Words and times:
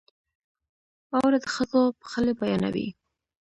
اوړه 1.17 1.37
د 1.43 1.45
ښځو 1.53 1.81
پخلی 2.01 2.33
بیانوي 2.39 2.87